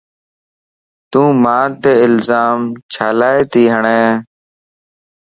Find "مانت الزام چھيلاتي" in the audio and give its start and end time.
1.43-3.63